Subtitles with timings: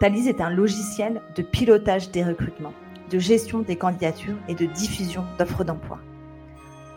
[0.00, 2.72] Thalys est un logiciel de pilotage des recrutements,
[3.10, 5.98] de gestion des candidatures et de diffusion d'offres d'emploi.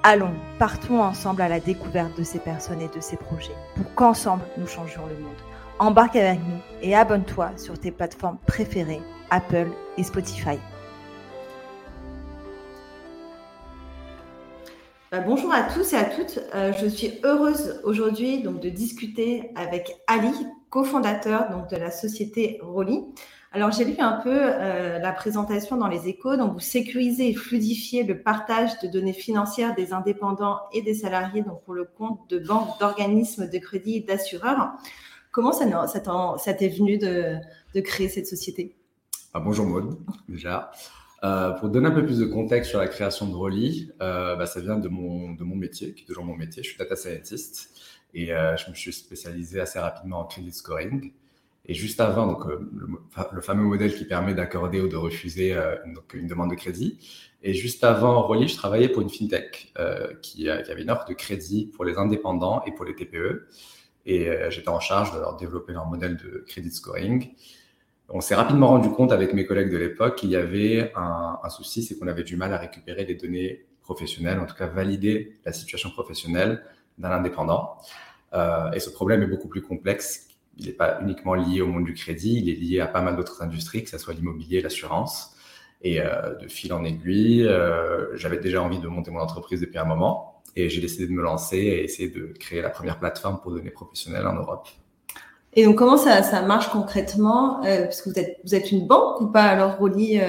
[0.04, 4.46] Allons, partons ensemble à la découverte de ces personnes et de ces projets pour qu'ensemble
[4.58, 5.36] nous changions le monde.
[5.80, 10.58] Embarque avec nous et abonne-toi sur tes plateformes préférées, Apple et Spotify.
[15.22, 16.40] Bonjour à tous et à toutes.
[16.56, 20.34] Euh, je suis heureuse aujourd'hui donc de discuter avec Ali,
[20.70, 23.04] cofondateur donc, de la société Rolly.
[23.52, 26.36] Alors, j'ai lu un peu euh, la présentation dans les échos.
[26.36, 31.44] Donc, vous sécurisez et fluidifiez le partage de données financières des indépendants et des salariés
[31.44, 34.72] donc pour le compte de banques, d'organismes de crédit et d'assureurs.
[35.32, 37.36] Comment ça, ça t'est venu de,
[37.76, 38.76] de, créer cette société?
[39.36, 40.72] Ah, Bonjour Maud, déjà.
[41.24, 44.46] Euh, pour donner un peu plus de contexte sur la création de Rolly, euh, bah,
[44.46, 46.64] ça vient de mon, métier, qui est toujours mon métier.
[46.64, 47.70] Je suis data scientist.
[48.14, 51.14] Et euh, je me suis spécialisé assez rapidement en credit scoring.
[51.66, 52.70] Et juste avant, donc, euh,
[53.32, 55.58] le, fameux modèle qui permet d'accorder ou de refuser
[56.14, 57.00] une demande de crédit.
[57.42, 59.74] Et juste avant Rolly, je travaillais pour une fintech
[60.22, 63.48] qui, qui, avait une offre de crédit pour les indépendants et pour les TPE.
[64.06, 67.34] Et j'étais en charge de leur développer leur modèle de credit scoring.
[68.16, 71.50] On s'est rapidement rendu compte avec mes collègues de l'époque qu'il y avait un, un
[71.50, 75.34] souci, c'est qu'on avait du mal à récupérer des données professionnelles, en tout cas valider
[75.46, 76.64] la situation professionnelle
[77.00, 77.80] d'un indépendant.
[78.34, 80.28] Euh, et ce problème est beaucoup plus complexe.
[80.58, 83.16] Il n'est pas uniquement lié au monde du crédit, il est lié à pas mal
[83.16, 85.36] d'autres industries, que ce soit l'immobilier, l'assurance.
[85.82, 89.80] Et euh, de fil en aiguille, euh, j'avais déjà envie de monter mon entreprise depuis
[89.80, 93.42] un moment et j'ai décidé de me lancer et essayer de créer la première plateforme
[93.42, 94.70] pour données professionnelles en Europe.
[95.56, 99.28] Et donc, comment ça, marche concrètement Parce que vous êtes, vous êtes une banque ou
[99.28, 100.20] pas Alors, Rolly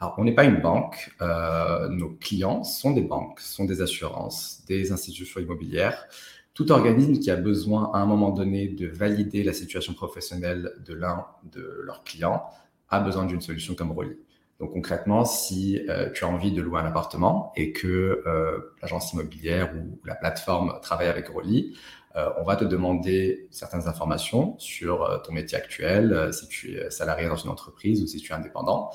[0.00, 1.10] alors, on n'est pas une banque.
[1.20, 6.06] Euh, nos clients sont des banques, sont des assurances, des institutions immobilières.
[6.54, 10.94] Tout organisme qui a besoin à un moment donné de valider la situation professionnelle de
[10.94, 12.44] l'un de leurs clients
[12.90, 14.16] a besoin d'une solution comme Rolly.
[14.60, 19.12] Donc concrètement, si euh, tu as envie de louer un appartement et que euh, l'agence
[19.12, 21.76] immobilière ou la plateforme travaille avec Rolly,
[22.18, 26.76] euh, on va te demander certaines informations sur euh, ton métier actuel, euh, si tu
[26.76, 28.90] es salarié dans une entreprise ou si tu es indépendant.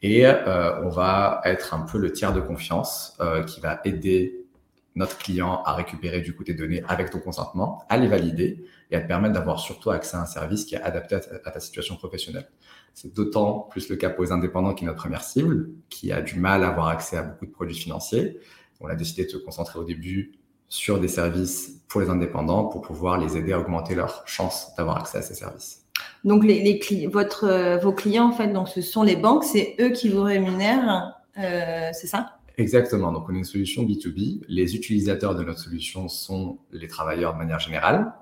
[0.00, 3.18] Et on va être un peu le tiers de confiance
[3.48, 4.46] qui va aider
[4.94, 8.96] notre client à récupérer du coup tes données avec ton consentement, à les valider et
[8.96, 11.96] à te permettre d'avoir surtout accès à un service qui est adapté à ta, situation
[11.96, 12.48] professionnelle.
[12.94, 16.22] C'est d'autant plus le cas pour les indépendants qui est notre première cible, qui a
[16.22, 18.38] du mal à avoir accès à beaucoup de produits financiers.
[18.78, 22.82] On a décidé de se concentrer au début sur des services pour les indépendants pour
[22.82, 25.84] pouvoir les aider à augmenter leurs chances d'avoir accès à ces services.
[26.24, 29.76] Donc, les, les votre, euh, vos clients, en fait, donc, ce sont les banques, c'est
[29.80, 32.38] eux qui vous rémunèrent, euh, c'est ça?
[32.56, 33.12] Exactement.
[33.12, 34.42] Donc, on est une solution B2B.
[34.48, 38.12] Les utilisateurs de notre solution sont les travailleurs de manière générale.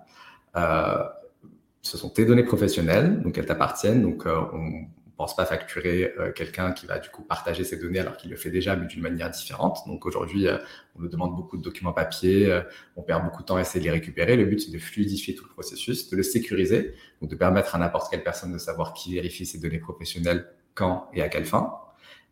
[0.57, 1.03] Euh,
[1.83, 4.03] ce sont tes données professionnelles, donc elles t'appartiennent.
[4.03, 4.87] Donc, on
[5.17, 8.37] pense pas facturer euh, quelqu'un qui va du coup partager ses données alors qu'il le
[8.37, 9.79] fait déjà, mais d'une manière différente.
[9.87, 10.59] Donc aujourd'hui, euh,
[10.95, 12.63] on nous demande beaucoup de documents papier, euh,
[12.97, 14.37] on perd beaucoup de temps à essayer de les récupérer.
[14.37, 17.79] Le but, c'est de fluidifier tout le processus, de le sécuriser, donc de permettre à
[17.79, 21.73] n'importe quelle personne de savoir qui vérifie ses données professionnelles, quand et à quelle fin.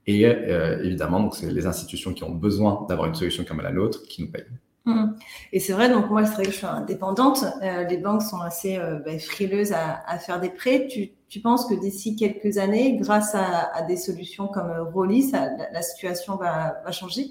[0.07, 4.03] Et évidemment, donc c'est les institutions qui ont besoin d'avoir une solution comme la nôtre
[4.03, 4.45] qui nous payent.
[4.87, 5.15] Mmh.
[5.53, 7.45] Et c'est vrai, donc moi, c'est vrai que je suis indépendante.
[7.63, 10.87] Euh, les banques sont assez euh, bah, frileuses à, à, faire des prêts.
[10.89, 15.23] Tu, tu penses que d'ici quelques années, grâce à, à, des solutions comme euh, Rolly,
[15.23, 17.31] ça, la, la, situation va, va changer?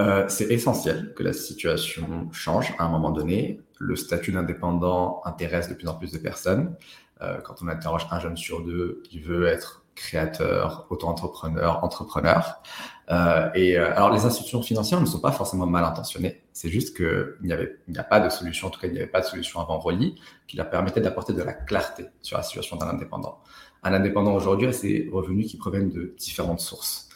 [0.00, 3.60] Euh, C'est essentiel que la situation change à un moment donné.
[3.78, 6.74] Le statut d'indépendant intéresse de plus en plus de personnes.
[7.20, 12.62] Euh, quand on interroge un jeune sur deux qui veut être créateur, auto-entrepreneur, entrepreneur.
[13.10, 16.42] Euh, et euh, alors, les institutions financières ne sont pas forcément mal intentionnées.
[16.52, 18.92] C'est juste qu'il n'y avait, il n'y a pas de solution, en tout cas, il
[18.92, 20.14] n'y avait pas de solution avant Rolly
[20.46, 23.40] qui leur permettait d'apporter de la clarté sur la situation d'un indépendant.
[23.82, 27.08] Un indépendant aujourd'hui a ses revenus qui proviennent de différentes sources.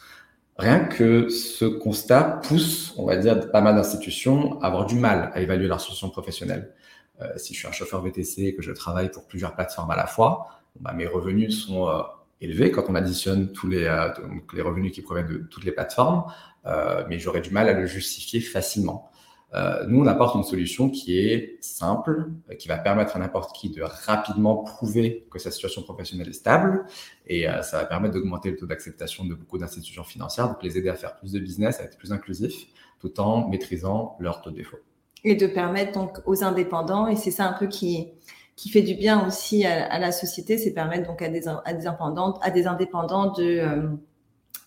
[0.57, 5.31] Rien que ce constat pousse, on va dire, pas mal d'institutions à avoir du mal
[5.33, 6.73] à évaluer leur situation professionnelle.
[7.21, 9.95] Euh, si je suis un chauffeur VTC et que je travaille pour plusieurs plateformes à
[9.95, 10.47] la fois,
[10.79, 12.01] bah, mes revenus sont euh,
[12.41, 14.09] élevé quand on additionne tous les, euh,
[14.53, 16.25] les revenus qui proviennent de toutes les plateformes,
[16.65, 19.09] euh, mais j'aurais du mal à le justifier facilement.
[19.53, 23.69] Euh, nous, on apporte une solution qui est simple, qui va permettre à n'importe qui
[23.69, 26.85] de rapidement prouver que sa situation professionnelle est stable,
[27.27, 30.89] et ça va permettre d'augmenter le taux d'acceptation de beaucoup d'institutions financières, donc les aider
[30.89, 32.65] à faire plus de business, à être plus inclusifs,
[32.99, 34.79] tout en maîtrisant leur taux de défaut.
[35.23, 38.07] Et de permettre donc aux indépendants, et c'est ça un peu qui
[38.55, 42.39] qui fait du bien aussi à, la société, c'est permettre donc à des, à indépendants,
[42.41, 43.89] à des indépendants de euh,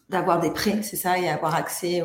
[0.08, 2.00] d'avoir des prêts, c'est ça, et avoir accès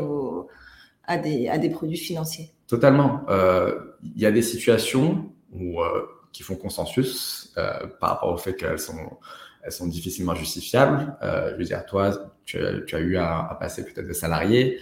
[1.06, 2.52] à, des, produits financiers.
[2.66, 3.22] Totalement.
[3.30, 7.54] Euh, il y a des situations où, euh, qui font consensus
[8.00, 9.18] par rapport au fait qu'elles sont
[9.64, 11.16] elles sont difficilement justifiables.
[11.22, 12.58] je veux dire, toi, tu,
[12.88, 14.80] tu as eu à, à passer peut-être de salarié,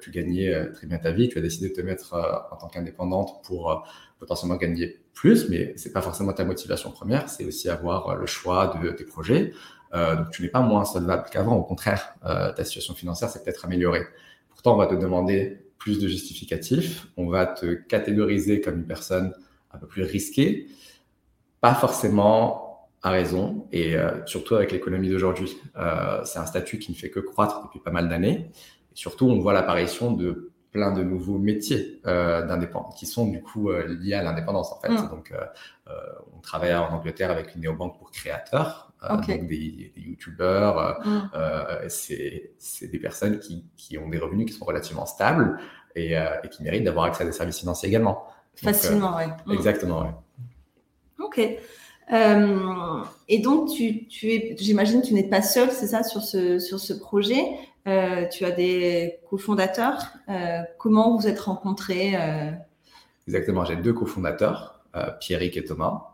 [0.00, 2.14] tu gagnais très bien ta vie, tu as décidé de te mettre
[2.50, 3.84] en tant qu'indépendante pour
[4.24, 8.26] potentiellement gagner plus, mais c'est pas forcément ta motivation première, c'est aussi avoir euh, le
[8.26, 9.52] choix de tes projets.
[9.92, 13.42] Euh, donc tu n'es pas moins solvable qu'avant, au contraire, euh, ta situation financière s'est
[13.42, 14.06] peut-être améliorée.
[14.48, 19.34] Pourtant, on va te demander plus de justificatifs, on va te catégoriser comme une personne
[19.72, 20.68] un peu plus risquée,
[21.60, 25.58] pas forcément à raison, et surtout avec l'économie d'aujourd'hui.
[26.24, 28.50] C'est un statut qui ne fait que croître depuis pas mal d'années.
[28.92, 33.40] Et surtout, on voit l'apparition de plein de nouveaux métiers euh, d'indépendants qui sont du
[33.40, 34.90] coup euh, liés à l'indépendance en fait.
[34.90, 35.08] Mm.
[35.08, 35.92] Donc, euh,
[36.36, 41.00] on travaille en Angleterre avec une néobanque pour créateurs, euh, donc des, des youtubeurs.
[41.06, 41.30] Mm.
[41.88, 45.60] c'est des personnes qui, qui, ont des revenus qui sont relativement stables
[45.94, 48.26] et, et qui méritent d'avoir accès à des services financiers également.
[48.56, 49.26] Facilement, oui.
[49.46, 49.52] Mm.
[49.52, 51.24] Exactement, oui.
[51.24, 51.38] Ok.
[53.28, 56.80] et donc, tu, tu es, j'imagine, tu n'es pas seul, c'est ça, sur ce, sur
[56.80, 57.44] ce projet.
[57.86, 60.06] Euh, tu as des cofondateurs.
[60.28, 62.50] Euh, comment vous êtes rencontrés euh?
[63.26, 64.84] Exactement, j'ai deux cofondateurs,
[65.18, 66.10] Pierrick et Thomas.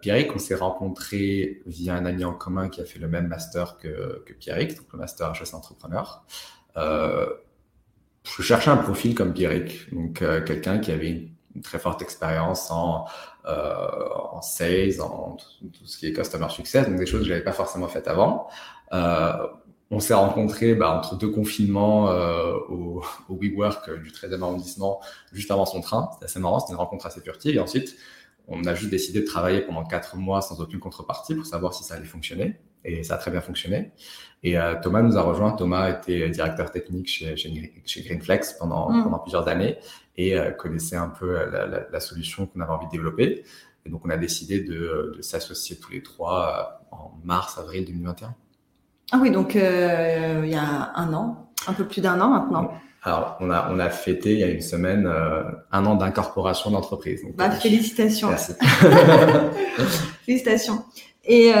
[0.00, 3.76] Pierrick, on s'est rencontrés via un ami en commun qui a fait le même master
[3.76, 6.24] que, que Pierrick, donc le master HEC entrepreneur.
[6.74, 13.04] je cherchais un profil comme Pierrick, donc quelqu'un qui avait une très forte expérience en,
[14.40, 17.52] sales, en tout, ce qui est customer success, donc des choses que je n'avais pas
[17.52, 18.48] forcément faites avant.
[19.90, 25.00] On s'est rencontrés bah, entre deux confinements euh, au, au WeWork du 13e arrondissement
[25.32, 26.10] juste avant son train.
[26.12, 27.56] C'était assez marrant, c'était une rencontre assez furtive.
[27.56, 27.96] Et ensuite,
[28.46, 31.84] on a juste décidé de travailler pendant quatre mois sans aucune contrepartie pour savoir si
[31.84, 32.56] ça allait fonctionner.
[32.84, 33.90] Et ça a très bien fonctionné.
[34.42, 35.52] Et euh, Thomas nous a rejoint.
[35.52, 39.04] Thomas était directeur technique chez, chez, chez Greenflex pendant, mm.
[39.04, 39.76] pendant plusieurs années
[40.16, 43.44] et euh, connaissait un peu la, la, la solution qu'on avait envie de développer.
[43.84, 48.34] Et donc, on a décidé de, de s'associer tous les trois euh, en mars-avril 2021.
[49.12, 52.72] Ah oui, donc euh, il y a un an, un peu plus d'un an maintenant.
[53.02, 55.42] Alors, on a, on a fêté il y a une semaine euh,
[55.72, 57.22] un an d'incorporation d'entreprise.
[57.34, 58.28] Bah, euh, félicitations.
[58.28, 58.52] Merci.
[60.26, 60.84] félicitations.
[61.24, 61.52] Et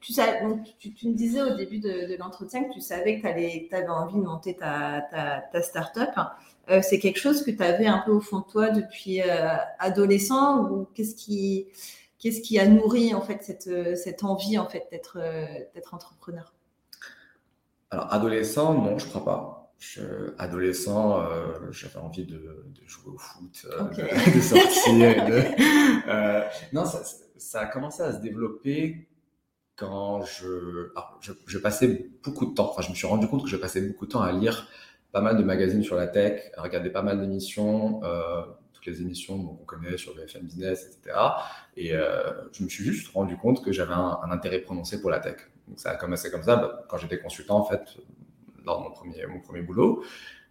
[0.00, 0.12] tu,
[0.42, 3.74] donc, tu, tu, me disais au début de, de l'entretien que tu savais que tu
[3.74, 6.10] avais envie de monter ta, ta, ta start-up.
[6.82, 9.20] C'est quelque chose que tu avais un peu au fond de toi depuis
[9.78, 11.66] adolescent ou qu'est-ce qui
[12.20, 15.94] Qu'est-ce qui a nourri en fait cette, euh, cette envie en fait d'être euh, d'être
[15.94, 16.54] entrepreneur?
[17.90, 19.72] Alors adolescent, non, je crois pas.
[19.78, 24.02] Je, adolescent, euh, j'avais envie de, de, jouer au foot, okay.
[24.02, 24.92] de, de, sortir.
[24.94, 26.42] de, euh,
[26.74, 27.00] non, ça,
[27.38, 29.08] ça, a commencé à se développer
[29.76, 32.68] quand je, alors, je, je, passais beaucoup de temps.
[32.70, 34.68] Enfin, je me suis rendu compte que je passais beaucoup de temps à lire
[35.12, 38.02] pas mal de magazines sur la tech, à regarder pas mal d'émissions.
[38.86, 41.16] Les émissions qu'on connaît sur BFM Business, etc.
[41.76, 45.10] Et euh, je me suis juste rendu compte que j'avais un, un, intérêt prononcé pour
[45.10, 45.36] la tech.
[45.68, 47.98] Donc ça a commencé comme ça bah, quand j'étais consultant, en fait,
[48.64, 50.02] lors de mon premier, mon premier boulot.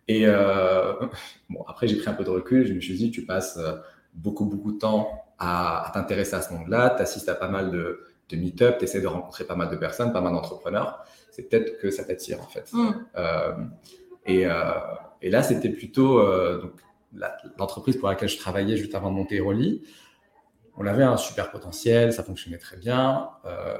[0.08, 0.94] Et euh,
[1.50, 2.66] bon, après, j'ai pris un peu de recul.
[2.66, 3.76] Je me suis dit, tu passes euh,
[4.14, 6.96] beaucoup, beaucoup de temps à, à t'intéresser à ce monde-là.
[6.96, 9.76] Tu assistes à pas mal de, de meet-up, tu essaies de rencontrer pas mal de
[9.76, 11.04] personnes, pas mal d'entrepreneurs.
[11.32, 12.72] C'est peut-être que ça t'attire, en fait.
[12.74, 12.90] Mm.
[13.18, 13.52] Euh,
[14.26, 14.72] et, euh,
[15.22, 16.22] et, là, c'était plutôt
[16.60, 16.74] donc,
[17.58, 19.84] l'entreprise pour laquelle je travaillais juste avant de monter Rolly,
[20.78, 23.30] on avait un super potentiel, ça fonctionnait très bien.
[23.46, 23.78] Euh,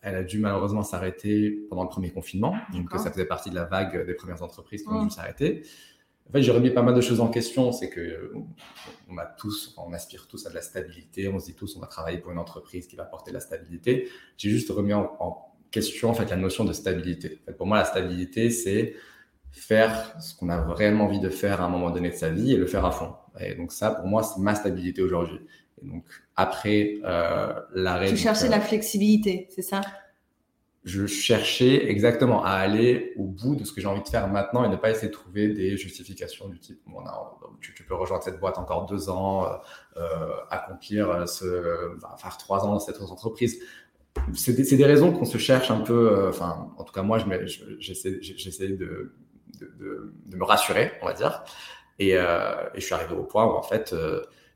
[0.00, 3.64] elle a dû malheureusement s'arrêter pendant le premier confinement, donc ça faisait partie de la
[3.64, 5.10] vague des premières entreprises qui ont dû mmh.
[5.10, 5.62] s'arrêter.
[6.28, 7.72] En fait, j'ai remis pas mal de choses en question.
[7.72, 8.34] C'est que
[9.08, 11.28] on a tous, on aspire tous à de la stabilité.
[11.28, 13.40] On se dit tous, on va travailler pour une entreprise qui va apporter de la
[13.40, 14.08] stabilité.
[14.36, 17.40] J'ai juste remis en, en, question en fait la notion de stabilité.
[17.42, 18.94] En fait, pour moi, la stabilité, c'est
[19.52, 22.52] faire ce qu'on a réellement envie de faire à un moment donné de sa vie
[22.52, 23.14] et le faire à fond.
[23.40, 25.40] Et donc ça, pour moi, c'est ma stabilité aujourd'hui.
[25.82, 26.04] Et donc
[26.36, 28.08] après euh, l'arrêt.
[28.08, 29.80] Tu cherchais euh, la flexibilité, c'est ça?
[30.84, 34.64] Je cherchais exactement à aller au bout de ce que j'ai envie de faire maintenant
[34.64, 37.00] et ne pas essayer de trouver des justifications du type bon,
[37.60, 39.48] tu, tu, peux rejoindre cette boîte encore deux ans, euh,
[39.96, 43.60] euh accomplir ce, enfin, faire trois ans dans cette entreprise
[44.34, 46.28] c'est des, des, raisons qu'on se cherche un peu.
[46.28, 47.18] Enfin, en tout cas, moi,
[47.78, 49.12] j'essaie de,
[49.58, 51.44] de, de, de, me rassurer, on va dire.
[51.98, 52.16] Et, et,
[52.74, 53.94] je suis arrivé au point où, en fait,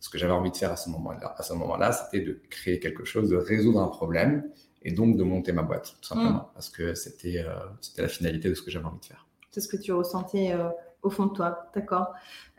[0.03, 2.81] ce que j'avais envie de faire à ce moment-là, à ce moment-là, c'était de créer
[2.81, 4.45] quelque chose, de résoudre un problème
[4.85, 6.51] et donc de monter ma boîte, tout simplement, mm.
[6.55, 9.27] parce que c'était euh, c'était la finalité de ce que j'avais envie de faire.
[9.53, 10.69] C'est ce que tu ressentais euh,
[11.03, 12.09] au fond de toi, d'accord.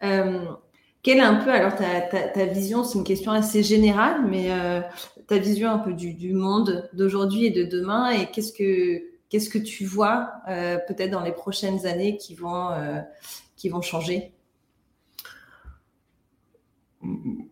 [0.04, 0.46] Euh,
[1.02, 4.48] quelle est un peu, alors ta, ta, vision, c'est une question assez générale, mais
[5.28, 9.04] ta vision un peu du, du monde d'aujourd'hui et de demain, et qu'est-ce que
[9.34, 12.70] qu'est-ce que tu vois peut-être dans les prochaines années qui vont
[13.56, 14.32] qui vont changer?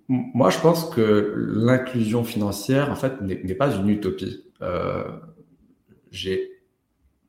[0.08, 4.46] Moi, je pense que l'inclusion financière, en fait, n'est pas une utopie.
[4.62, 5.04] Euh,
[6.10, 6.62] j'ai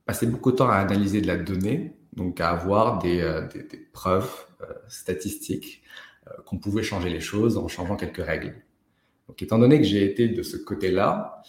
[0.05, 3.47] passé beaucoup de temps à analyser de la donnée, donc à avoir des, euh,
[3.93, 4.31] preuves
[4.61, 5.83] euh, statistiques
[6.47, 8.55] qu'on pouvait changer les choses en changeant quelques règles.
[9.27, 11.43] Donc, étant donné que j'ai été de ce côté-là,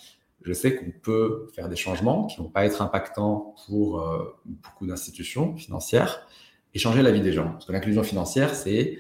[0.44, 4.06] je sais qu'on peut faire des changements qui vont pas être impactants pour
[4.46, 6.28] beaucoup d'institutions financières
[6.74, 7.52] et changer la vie des gens.
[7.52, 9.00] Parce que l'inclusion financière, c'est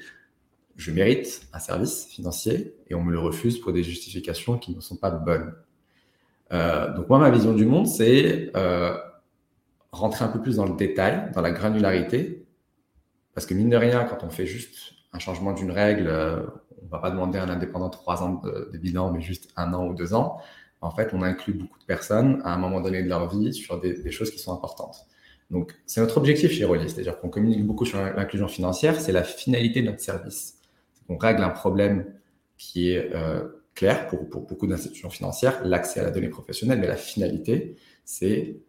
[0.75, 4.81] je mérite un service financier et on me le refuse pour des justifications qui ne
[4.81, 5.53] sont pas bonnes.
[6.51, 8.97] Euh, donc moi, ma vision du monde, c'est euh,
[9.91, 12.45] rentrer un peu plus dans le détail, dans la granularité,
[13.33, 16.41] parce que mine de rien, quand on fait juste un changement d'une règle, euh,
[16.83, 19.87] on va pas demander à un indépendant trois ans de, bilan, mais juste un an
[19.87, 20.39] ou deux ans.
[20.83, 23.79] En fait, on inclut beaucoup de personnes à un moment donné de leur vie sur
[23.79, 24.97] des, choses qui sont importantes.
[25.49, 29.23] Donc, c'est notre objectif chez Rolly, c'est-à-dire qu'on communique beaucoup sur l'inclusion financière, c'est la
[29.23, 30.59] finalité de notre service
[31.09, 32.13] on règle un problème
[32.57, 36.95] qui est euh, clair pour, beaucoup d'institutions financières, l'accès à la donnée professionnelle, mais la
[36.95, 37.75] finalité,
[38.05, 38.61] c'est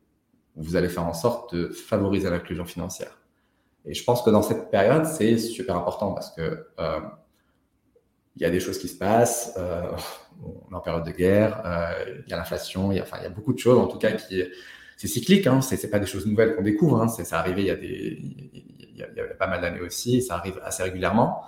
[0.57, 3.19] vous allez faire en sorte de favoriser l'inclusion financière.
[3.85, 7.01] Et je pense que dans cette période, c'est super important parce que euh,
[8.37, 9.91] il y a des choses qui se passent, euh,
[10.43, 11.63] on est en période de guerre,
[12.27, 13.87] il y a l'inflation, il y a, enfin, il y a beaucoup de choses en
[13.87, 14.43] tout cas qui
[14.97, 17.71] c'est cyclique, hein, c'est pas des choses nouvelles qu'on découvre, hein, c'est arrivé il y
[17.71, 18.19] a des
[18.95, 21.43] il y a, il y a pas mal d'années aussi, ça arrive assez régulièrement.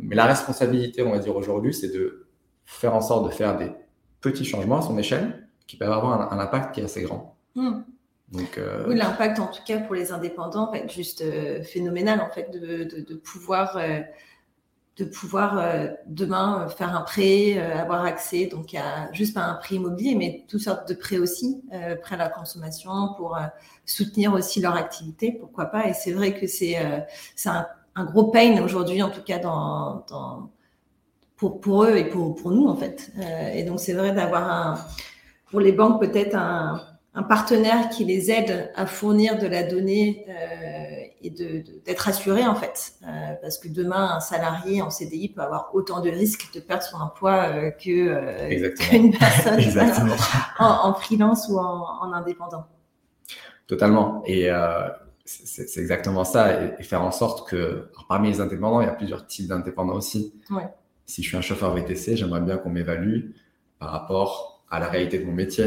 [0.00, 2.26] Mais la responsabilité, on va dire aujourd'hui, c'est de
[2.64, 3.72] faire en sorte de faire des
[4.20, 7.36] petits changements à son échelle qui peuvent avoir un, impact qui est assez grand.
[7.54, 7.82] Hmm.
[8.32, 8.84] Donc, euh...
[8.88, 12.50] Oui, l'impact en tout cas pour les indépendants va être juste euh, phénoménal en fait
[12.50, 14.00] de, de, de pouvoir, euh,
[14.98, 19.76] de pouvoir euh, demain faire un prêt, avoir accès donc à juste pas un prêt
[19.76, 21.62] immobilier mais toutes sortes de prêts aussi,
[22.02, 23.38] prêts à la consommation pour
[23.86, 25.88] soutenir aussi leur activité, pourquoi pas.
[25.88, 26.76] Et c'est vrai que c'est
[27.36, 27.66] c'est un
[27.98, 30.04] un gros pain aujourd'hui, en tout cas dans,
[31.36, 33.10] pour, pour eux et pour, pour nous en fait.
[33.18, 34.74] Euh, et donc c'est vrai d'avoir un,
[35.50, 36.80] pour les banques peut-être un,
[37.14, 40.87] un, partenaire qui les aide à fournir de la donnée euh,
[41.22, 42.92] et d'être assuré en fait.
[43.02, 43.06] Euh,
[43.42, 46.98] parce que demain, un salarié en CDI peut avoir autant de risques de perdre son
[46.98, 49.60] emploi que qu'une personne
[50.58, 52.66] en, en, freelance ou en, en indépendant.
[53.66, 54.22] Totalement.
[54.26, 54.50] Et
[55.28, 59.26] c'est exactement ça, et, faire en sorte que, parmi les indépendants, il y a plusieurs
[59.26, 60.32] types d'indépendants aussi.
[61.04, 63.32] Si je suis un chauffeur VTC, j'aimerais bien qu'on m'évalue
[63.78, 65.66] par rapport à la réalité de mon métier.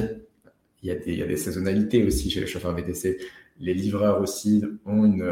[0.81, 3.19] Il y, a des, il y, a des, saisonnalités aussi chez les chauffeurs VTC.
[3.61, 5.31] Les livreurs aussi ont une,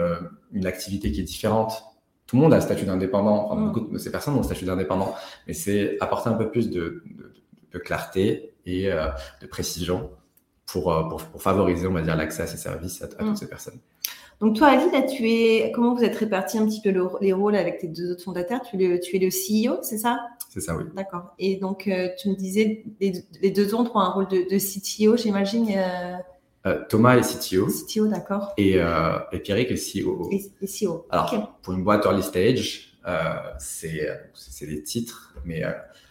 [0.54, 1.84] une activité qui est différente.
[2.28, 3.72] Tout le monde a le statut d'indépendant, enfin, mm.
[3.72, 5.16] beaucoup de ces personnes ont le statut d'indépendant,
[5.48, 7.34] mais c'est apporter un peu plus de, de,
[7.72, 9.08] de clarté et euh,
[9.42, 10.12] de précision
[10.72, 13.32] pour, euh, pour, pour, favoriser, on va dire, l'accès à ces services à, à toutes
[13.32, 13.36] mm.
[13.36, 13.80] ces personnes.
[14.42, 17.56] Donc toi, Ali, là, tu es, comment vous êtes répartis un petit peu les rôles
[17.56, 18.62] avec tes deux autres fondateurs?
[18.62, 20.20] Tu, es le, tu es le CEO, c'est ça?
[20.50, 20.84] C'est ça, oui.
[20.96, 21.34] D'accord.
[21.40, 25.18] Et donc, euh, tu me disais, les, deux autres ont un rôle de, de CTO,
[25.18, 26.16] j'imagine euh...
[26.70, 27.68] Euh, Thomas est CTO.
[27.68, 28.54] CTO, d'accord.
[28.58, 30.30] Et, euh, et Pierrick est CEO.
[30.32, 31.08] Et, CEO.
[31.10, 35.64] Alors, pour une boîte early stage, euh, c'est des titres, mais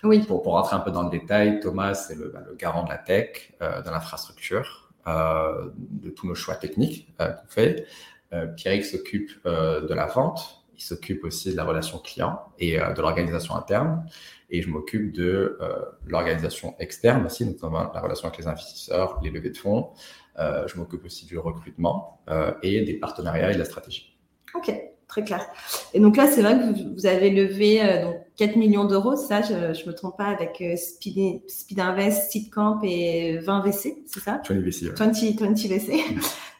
[0.02, 0.20] oui.
[0.26, 2.88] pour, pour rentrer un peu dans le détail, Thomas, c'est le, bah, le, garant de
[2.88, 7.86] la tech, de l'infrastructure, de tous nos choix techniques qu'on fait.
[8.32, 12.80] Euh, Pierrick s'occupe euh, de la vente, il s'occupe aussi de la relation client et
[12.80, 14.06] euh, de l'organisation interne.
[14.50, 15.58] Et je m'occupe de
[16.06, 19.90] l'organisation externe aussi, notamment la relation avec les investisseurs, les levées de fonds.
[20.38, 22.20] Je m'occupe aussi du recrutement
[22.62, 24.16] et des partenariats et de la stratégie.
[24.54, 24.72] Ok,
[25.06, 25.46] très clair.
[25.94, 29.54] Et donc là, c'est vrai que vous, avez levé donc 4 millions d'euros, ça, je
[29.54, 34.40] ne me trompe pas, avec Speed, Speed Invest, Seedcamp et 20 VC, c'est ça?
[34.48, 34.82] 20 VC.
[34.96, 36.04] 20, 20 VC.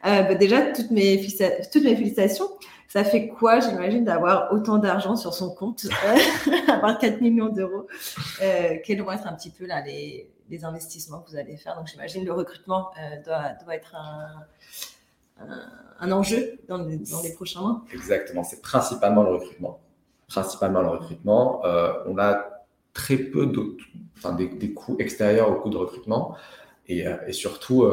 [0.07, 1.27] Euh, bah déjà, toutes mes,
[1.73, 2.49] toutes mes félicitations.
[2.89, 7.87] Ça fait quoi, j'imagine, d'avoir autant d'argent sur son compte, euh, avoir 4 millions d'euros?
[8.43, 11.77] Euh, Quels vont être un petit peu là, les, les investissements que vous allez faire
[11.77, 14.47] Donc, j'imagine le recrutement euh, doit, doit, être un,
[16.01, 17.85] un, enjeu dans, dans les prochains mois.
[17.93, 19.81] Exactement, c'est principalement le recrutement.
[20.29, 21.65] Principalement le recrutement.
[21.65, 23.85] Euh, on a très peu d'autres,
[24.17, 26.37] enfin, des, des, coûts extérieurs au coût de recrutement.
[26.87, 27.87] Et, et surtout,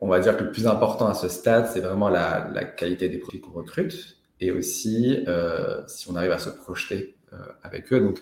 [0.00, 3.18] on va dire que le plus important à ce stade, c'est vraiment la, qualité des
[3.18, 5.24] produits qu'on recrute et aussi
[5.86, 7.16] si on arrive à se projeter
[7.62, 8.00] avec eux.
[8.00, 8.20] Donc,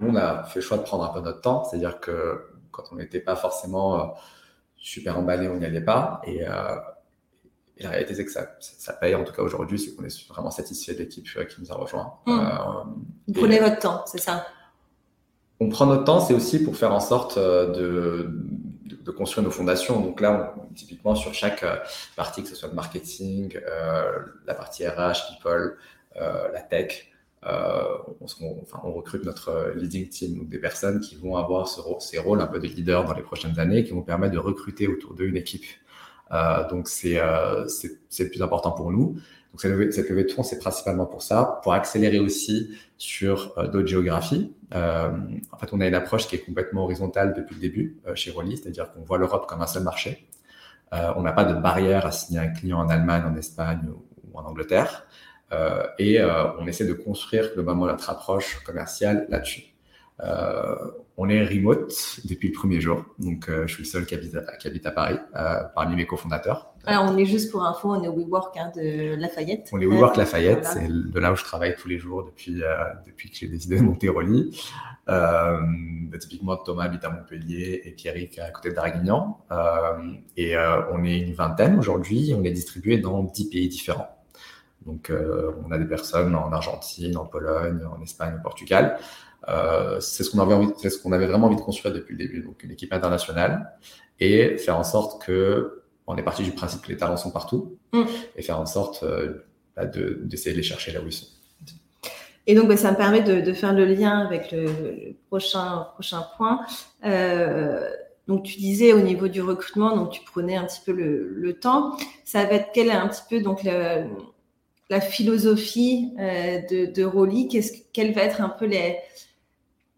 [0.00, 2.84] nous, on a fait le choix de prendre un peu notre temps, c'est-à-dire que quand
[2.92, 4.14] on n'était pas forcément
[4.76, 6.20] super emballé, on n'y allait pas.
[6.24, 6.40] Et,
[7.80, 10.52] la réalité, c'est que ça, ça, paye, en tout cas aujourd'hui, c'est qu'on est vraiment
[10.52, 12.14] satisfait de l'équipe qui nous a rejoint.
[12.24, 12.48] Mmh.
[13.26, 14.46] Vous prenez votre temps, c'est ça?
[15.58, 18.30] On prend notre temps, c'est aussi pour faire en sorte de,
[19.04, 20.00] de construire nos fondations.
[20.00, 21.76] Donc là, typiquement sur chaque euh,
[22.16, 25.76] partie, que ce soit le marketing, euh, la partie RH, people,
[26.16, 27.12] euh, la tech,
[27.46, 28.24] on,
[28.62, 32.40] enfin, on, recrute notre leading team, donc des personnes qui vont avoir ce, ces rôles
[32.40, 35.26] un peu de leader dans les prochaines années, qui vont permettre de recruter autour d'eux
[35.26, 35.66] une équipe.
[36.70, 39.16] donc c'est le plus important pour nous.
[39.54, 43.86] Donc cette levée, de fonds, c'est principalement pour ça, pour accélérer aussi sur euh, d'autres
[43.86, 44.52] géographies.
[44.74, 45.12] Euh,
[45.52, 48.32] en fait, on a une approche qui est complètement horizontale depuis le début euh, chez
[48.32, 50.26] Rolly, c'est-à-dire qu'on voit l'Europe comme un seul marché.
[50.92, 54.36] Euh, on n'a pas de barrière à signer un client en Allemagne, en Espagne ou,
[54.36, 55.06] en Angleterre.
[55.98, 56.20] Et
[56.58, 59.74] on essaie de construire globalement notre approche commerciale là-dessus.
[60.22, 60.76] Euh,
[61.16, 61.92] on est remote
[62.24, 64.92] depuis le premier jour, donc euh, je suis le seul qui habite, qui habite à
[64.92, 66.72] Paris euh, parmi mes cofondateurs.
[66.86, 69.70] Alors on est juste pour info, on est au WeWork hein, de Lafayette.
[69.72, 72.62] On est au WeWork Lafayette, c'est de là où je travaille tous les jours depuis,
[73.06, 74.56] depuis que j'ai décidé de monter Rolly.
[75.06, 75.58] Bah,
[76.18, 79.38] typiquement Thomas habite à Montpellier et Pierrick à côté de Draguignan.
[80.36, 80.56] et
[80.92, 84.13] on est une vingtaine aujourd'hui, on est distribué dans 10 pays différents.
[84.86, 85.10] Donc
[85.64, 88.98] on a des personnes en Argentine, en Pologne, en Espagne, au Portugal.
[89.48, 92.16] Euh, c'est ce qu'on avait envie, c'est ce qu'on avait vraiment envie de construire depuis
[92.16, 92.42] le début.
[92.42, 93.72] Donc une équipe internationale
[94.20, 97.78] et faire en sorte que on est parti du principe que les talents sont partout
[97.92, 98.02] mm.
[98.36, 99.44] et faire en sorte euh,
[99.76, 101.26] bah, d'essayer de, les chercher là où ils sont.
[102.46, 106.26] Et donc, bah, ça me permet de, de, faire le lien avec le, prochain, prochain
[106.36, 106.60] point.
[107.06, 107.88] Euh,
[108.28, 111.52] donc, tu disais au niveau du recrutement, donc tu prenais un petit peu le, le
[111.54, 111.96] temps.
[112.22, 114.04] Ça va être quel un petit peu donc le,
[114.90, 118.98] la philosophie euh, de, de Rolly Qu'est-ce, Quelles va être un peu les,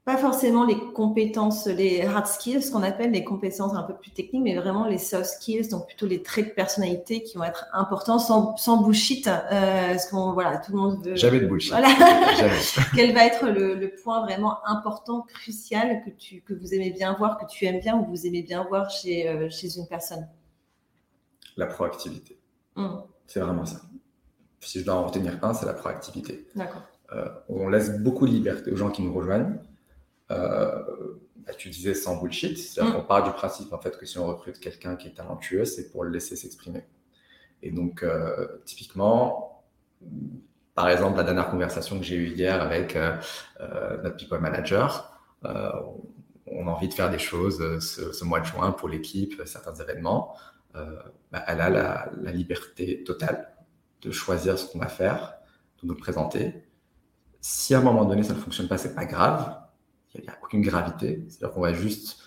[0.06, 4.12] pas forcément les compétences, les hard skills, ce qu'on appelle les compétences un peu plus
[4.12, 7.66] techniques, mais vraiment les soft skills, donc plutôt les traits de personnalité qui vont être
[7.72, 9.26] importants sans, sans bullshit.
[9.26, 11.16] Euh, parce qu'on, voilà, tout le monde veut.
[11.16, 11.72] Jamais de bullshit.
[11.72, 11.88] Voilà.
[12.94, 17.14] Quel va être le, le, point vraiment important, crucial que tu, que vous aimez bien
[17.14, 20.28] voir, que tu aimes bien ou vous aimez bien voir chez, euh, chez une personne?
[21.56, 22.38] La proactivité.
[22.76, 23.02] Hum.
[23.26, 23.80] C'est vraiment ça.
[24.66, 26.46] Si je dois en retenir un, c'est la proactivité.
[26.54, 26.82] D'accord.
[27.12, 29.58] Euh, on laisse beaucoup de liberté aux gens qui nous rejoignent.
[30.32, 30.82] Euh,
[31.36, 32.96] bah, tu disais sans bullshit, c'est-à-dire mm.
[32.96, 35.92] qu'on part du principe en fait que si on recrute quelqu'un qui est talentueux, c'est
[35.92, 36.84] pour le laisser s'exprimer.
[37.62, 39.64] Et donc, euh, typiquement,
[40.74, 42.98] par exemple, la dernière conversation que j'ai eue hier avec
[44.02, 48.88] notre people manager, on a envie de faire des choses ce, mois de juin pour
[48.88, 50.34] l'équipe, certains événements.
[50.74, 53.55] Bah, elle a la, la, liberté totale
[54.02, 55.34] de choisir ce qu'on va faire,
[55.82, 56.64] de nous présenter.
[57.40, 59.56] Si à un moment donné ça ne fonctionne pas, c'est pas grave
[60.18, 61.24] il n'y a aucune gravité.
[61.28, 62.18] C'est-à-dire qu'on va juste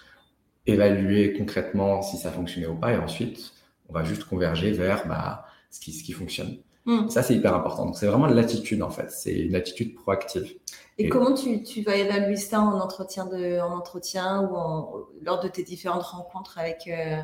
[0.65, 3.53] évaluer concrètement si ça fonctionnait ou pas, et ensuite,
[3.87, 6.57] on va juste converger vers bah, ce, qui, ce qui fonctionne.
[6.85, 7.09] Hmm.
[7.09, 7.85] Ça, c'est hyper important.
[7.85, 9.11] Donc, c'est vraiment l'attitude, en fait.
[9.11, 10.53] C'est une attitude proactive.
[10.97, 15.41] Et, comment tu, tu, vas évaluer ça en entretien, de, en entretien ou en, lors
[15.41, 17.21] de tes différentes rencontres avec euh,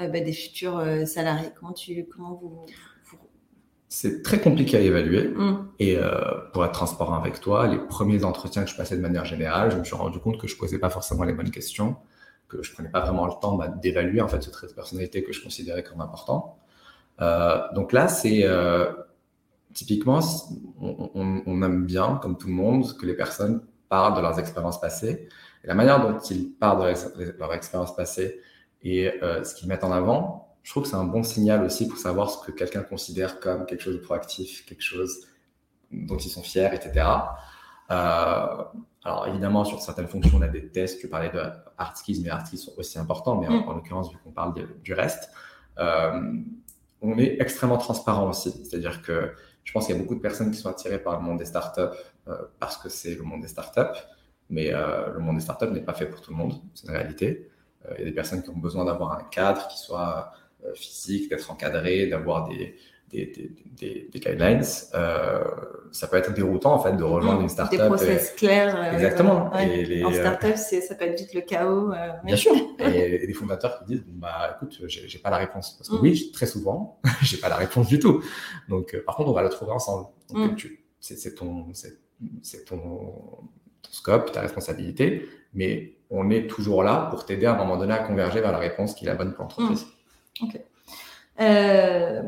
[0.00, 1.48] euh, bah, des futurs euh, salariés?
[1.58, 2.66] Comment, tu, comment vous,
[3.96, 5.28] c'est très compliqué à évaluer.
[5.28, 5.68] Mm.
[5.78, 6.10] Et euh,
[6.52, 9.78] pour être transparent avec toi, les premiers entretiens que je passais de manière générale, je
[9.78, 11.96] me suis rendu compte que je posais pas forcément les bonnes questions,
[12.46, 15.22] que je prenais pas vraiment le temps bah, d'évaluer en fait ce trait de personnalité
[15.22, 16.58] que je considérais comme important.
[17.22, 18.92] Euh, donc là, c'est euh,
[19.72, 20.20] typiquement,
[20.78, 24.78] on, on, aime bien, comme tout le monde, que les personnes parlent de leurs expériences
[24.78, 25.26] passées.
[25.64, 28.42] Et la manière dont ils parlent de leur expérience passée
[28.82, 31.96] et ce qu'ils mettent en avant, je trouve que c'est un bon signal aussi pour
[31.96, 35.28] savoir ce que quelqu'un considère comme quelque chose de proactif, quelque chose
[35.92, 37.06] dont ils sont fiers, etc.
[37.92, 38.64] Euh,
[39.04, 40.98] alors évidemment, sur certaines fonctions, on a des tests.
[40.98, 41.40] Tu parlais de
[41.78, 43.40] hard skills, mais hard skills sont aussi importants.
[43.40, 43.76] Mais en, mm.
[43.76, 45.30] l'occurrence, vu qu'on parle du reste,
[45.78, 46.32] euh,
[47.00, 48.50] on est extrêmement transparent aussi.
[48.64, 51.22] C'est-à-dire que je pense qu'il y a beaucoup de personnes qui sont attirées par le
[51.24, 54.00] monde des startups euh, parce que c'est le monde des startups.
[54.50, 56.54] Mais le monde des startups n'est pas fait pour tout le monde.
[56.74, 57.52] C'est une réalité.
[57.92, 60.32] Il y a des personnes qui ont besoin d'avoir un cadre qui soit
[60.74, 62.76] physique, d'être encadré, d'avoir des,
[63.10, 64.64] des, des, des, guidelines.
[64.94, 65.44] Euh,
[65.92, 67.78] ça peut être déroutant en fait de rejoindre une startup.
[67.78, 68.76] Des process clairs.
[68.76, 69.56] Euh, Exactement.
[69.58, 71.92] et les, en startup, ça peut être vite le chaos.
[72.24, 72.54] Bien sûr.
[72.80, 75.76] et, des fondateurs qui disent bah écoute, j'ai pas la réponse.
[75.78, 76.00] Parce que mm.
[76.02, 78.22] oui, très souvent, j'ai pas la réponse du tout.
[78.68, 80.08] Donc par contre, on va la trouver ensemble.
[80.32, 80.56] Mm.
[81.00, 81.66] C'est ton,
[82.42, 87.56] c'est ton, ton scope, ta responsabilité, mais on est toujours là pour t'aider à un
[87.56, 89.86] moment donné à converger vers la réponse qui est la bonne pour l'entreprise.
[90.42, 90.60] Ok.
[91.40, 92.22] Euh,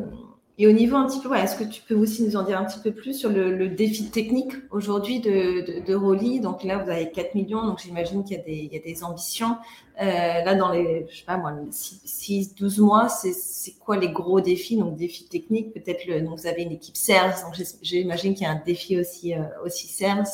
[0.61, 2.64] Et au niveau un petit peu, est-ce que tu peux aussi nous en dire un
[2.64, 7.12] petit peu plus sur le, défi technique aujourd'hui de, de, Rolly Donc là, vous avez
[7.12, 9.57] 4 millions, donc j'imagine qu'il y, a des ambitions.
[10.03, 14.40] Euh, là, dans les, je sais pas moi, 6, 12 mois, c'est quoi les gros
[14.40, 14.77] défis?
[14.77, 18.61] Donc, défis techniques, peut-être, vous avez une équipe sales, donc j'imagine qu'il y a un
[18.66, 19.88] défi aussi, euh, aussi.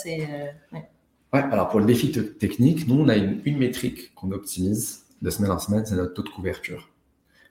[0.07, 0.89] Et, euh, ouais.
[1.33, 5.51] alors pour le défi technique, nous, on a une, une métrique qu'on optimise de semaine
[5.51, 6.89] en semaine, c'est notre taux de couverture.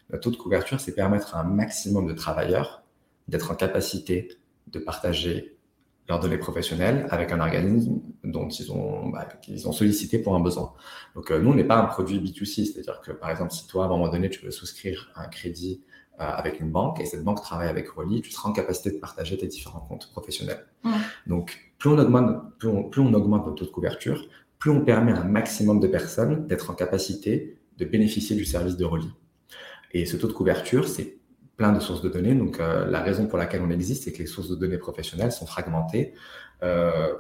[0.10, 2.84] Le taux de couverture, c'est permettre à un maximum de travailleurs
[3.28, 4.38] d'être en capacité
[4.68, 5.58] de partager
[6.10, 9.28] leurs données professionnelles avec un organisme dont ils ont, bah,
[9.66, 10.74] ont sollicité pour un besoin.
[11.16, 13.84] Donc, euh, nous, on n'est pas un produit B2C, c'est-à-dire que, par exemple, si toi,
[13.84, 15.82] à un moment donné, tu veux souscrire un crédit
[16.20, 18.98] euh, avec une banque et cette banque travaille avec Rolly, tu seras en capacité de
[18.98, 20.66] partager tes différents comptes professionnels.
[21.26, 24.28] Donc, plus on, augmente, plus, on, plus on augmente notre taux de couverture,
[24.60, 28.78] plus on permet à un maximum de personnes d'être en capacité de bénéficier du service
[28.78, 29.10] de Rolly.
[29.94, 31.18] Et ce taux de couverture, c'est
[31.56, 32.34] plein de sources de données.
[32.34, 35.32] Donc, euh, la raison pour laquelle on existe, c'est que les sources de données professionnelles
[35.32, 36.14] sont fragmentées.
[36.64, 37.14] Euh,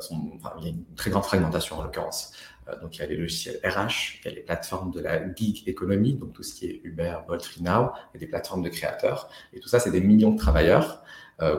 [0.59, 2.31] il y a une très grande fragmentation en l'occurrence.
[2.67, 5.33] Euh, donc, il y a les logiciels RH, il y a les plateformes de la
[5.33, 9.29] gig economy, donc tout ce qui est Uber, Bolt, Now, et des plateformes de créateurs.
[9.53, 11.03] Et tout ça, c'est des millions de travailleurs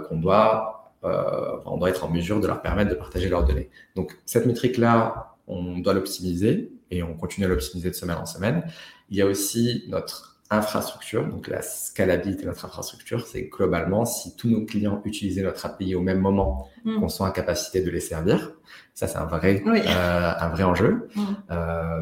[0.08, 3.68] qu'on doit, on doit être en mesure de leur permettre de partager leurs données.
[3.96, 8.64] Donc, cette métrique-là, on doit l'optimiser et on continue à l'optimiser de semaine en semaine.
[9.10, 14.36] Il y a aussi notre infrastructure, donc la scalabilité de notre infrastructure, c'est globalement si
[14.36, 17.00] tous nos clients utilisaient notre API au même moment, mm.
[17.00, 18.52] qu'on soit en capacité de les servir.
[18.94, 21.08] Ça, c'est un vrai, euh, un vrai enjeu.
[21.14, 21.22] Mm.
[21.50, 22.00] Euh,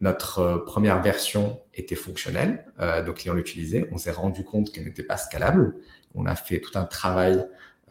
[0.00, 3.88] notre première version était fonctionnelle, euh, nos clients l'utilisaient.
[3.90, 5.76] On s'est rendu compte qu'elle n'était pas scalable.
[6.14, 7.44] On a fait tout un travail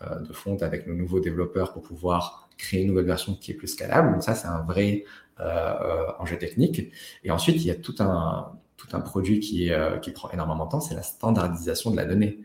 [0.04, 3.56] euh, de fond avec nos nouveaux développeurs pour pouvoir créer une nouvelle version qui est
[3.56, 4.12] plus scalable.
[4.12, 5.06] Donc ça, c'est un vrai
[5.40, 6.92] euh, enjeu technique.
[7.24, 10.66] Et ensuite, il y a tout un tout un produit qui, euh, qui prend énormément
[10.66, 12.40] de temps, c'est la standardisation de la donnée.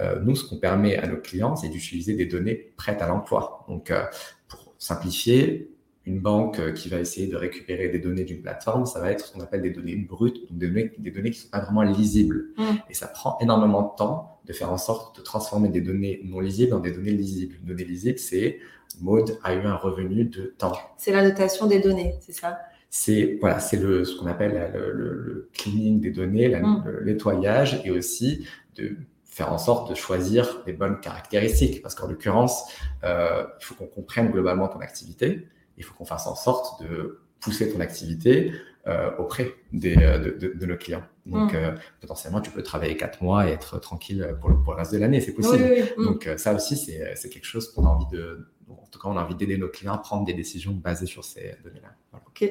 [0.00, 3.64] Euh, nous, ce qu'on permet à nos clients, c'est d'utiliser des données prêtes à l'emploi.
[3.68, 4.04] Donc, euh,
[4.48, 5.70] pour simplifier,
[6.06, 9.32] une banque qui va essayer de récupérer des données d'une plateforme, ça va être ce
[9.32, 11.82] qu'on appelle des données brutes, donc des données, des données qui ne sont pas vraiment
[11.82, 12.46] lisibles.
[12.56, 12.62] Mmh.
[12.88, 16.40] Et ça prend énormément de temps de faire en sorte de transformer des données non
[16.40, 17.56] lisibles en des données lisibles.
[17.60, 18.58] Une donnée lisible, c'est
[19.00, 20.72] mode a eu un revenu de temps.
[20.96, 22.58] C'est la notation des données, c'est ça?
[22.90, 26.84] C'est voilà, c'est le ce qu'on appelle le, le, cleaning des données, mm.
[26.86, 28.46] le nettoyage et aussi
[28.76, 31.82] de faire en sorte de choisir les bonnes caractéristiques.
[31.82, 32.64] Parce qu'en l'occurrence,
[33.04, 35.46] euh, il faut qu'on comprenne globalement ton activité.
[35.76, 38.52] Il faut qu'on fasse en sorte de pousser ton activité
[38.86, 41.04] euh, auprès des, euh, de, de, de, nos clients.
[41.26, 41.56] Donc, mm.
[41.56, 41.70] euh,
[42.00, 44.98] potentiellement, tu peux travailler quatre mois et être tranquille pour le, pour le reste de
[44.98, 45.20] l'année.
[45.20, 45.64] C'est possible.
[45.96, 46.04] Mm.
[46.04, 48.48] Donc, euh, ça aussi, c'est quelque chose qu'on a envie de.
[48.68, 51.24] En tout cas, on a envie d'aider nos clients à prendre des décisions basées sur
[51.24, 51.90] ces données-là.
[52.26, 52.50] Ok,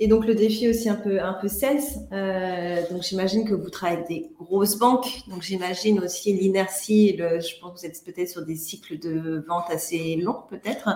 [0.00, 1.78] et donc le défi aussi un peu un peu sales.
[2.12, 5.22] Euh, donc j'imagine que vous travaillez avec des grosses banques.
[5.28, 7.16] Donc j'imagine aussi l'inertie.
[7.16, 10.88] je pense que vous êtes peut-être sur des cycles de vente assez longs peut-être.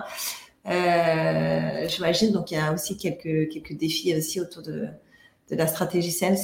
[0.65, 4.87] Euh, j'imagine donc il y a aussi quelques quelques défis aussi autour de
[5.49, 6.37] de la stratégie sales.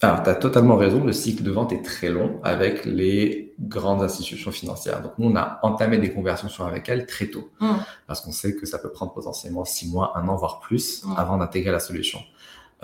[0.00, 4.00] Alors, tu as totalement raison, le cycle de vente est très long avec les grandes
[4.00, 5.02] institutions financières.
[5.02, 7.72] Donc, nous, on a entamé des conversations avec elles très tôt mmh.
[8.06, 11.14] parce qu'on sait que ça peut prendre potentiellement six mois, un an, voire plus mmh.
[11.16, 12.20] avant d'intégrer la solution.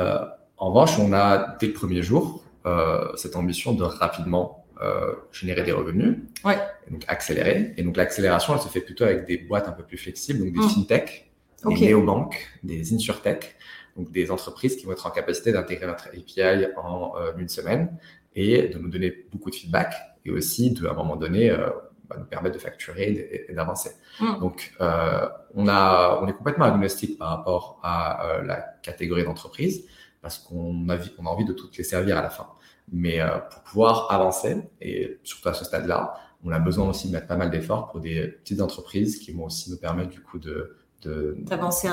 [0.01, 0.25] Euh,
[0.57, 5.63] en revanche, on a, dès le premier jour, euh, cette ambition de rapidement euh, générer
[5.63, 6.59] des revenus, ouais.
[6.89, 7.75] et donc accélérer.
[7.77, 10.53] Et donc, l'accélération, elle se fait plutôt avec des boîtes un peu plus flexibles, donc
[10.53, 10.69] des mmh.
[10.69, 11.31] fintech,
[11.65, 13.55] des néobanques, des insurtech
[13.97, 17.97] donc des entreprises qui vont être en capacité d'intégrer notre API en euh, une semaine
[18.35, 21.71] et de nous donner beaucoup de feedback et aussi de, à un moment donné, euh,
[22.09, 23.91] bah, nous permettre de facturer et, d'avancer.
[24.21, 24.41] Mm.
[24.41, 29.87] Donc, euh, on, a, on est complètement agnostique par rapport à la catégorie d'entreprise
[30.21, 32.49] parce qu'on a, on a envie de toutes les servir à la fin.
[32.93, 33.19] Mais
[33.51, 37.37] pour pouvoir avancer, et surtout à ce stade-là, on a besoin aussi de mettre pas
[37.37, 40.77] mal d'efforts pour des petites entreprises qui vont aussi nous permettre du coup de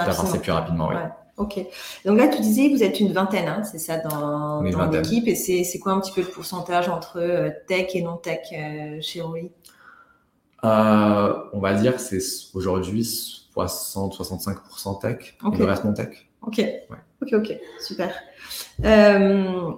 [0.06, 0.92] d'avancer plus rapidement.
[1.42, 1.60] Ok.
[2.06, 5.28] Donc là, tu disais, vous êtes une vingtaine, hein, c'est ça, dans, dans l'équipe.
[5.28, 9.22] Et c'est quoi un petit peu le pourcentage entre euh, tech et non-tech euh, chez
[9.22, 9.50] Rui
[10.64, 12.22] euh, On va dire que c'est
[12.54, 13.02] aujourd'hui
[13.56, 16.30] 60-65% tech et le reste non-tech.
[16.44, 16.64] Ok.
[17.24, 17.60] Ok, ok.
[17.80, 18.14] Super.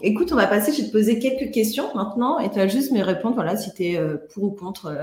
[0.02, 0.74] écoute, on va passer.
[0.74, 3.74] Je vais te poser quelques questions maintenant et tu vas juste me répondre voilà, si
[3.74, 4.02] tu es
[4.34, 4.94] pour ou contre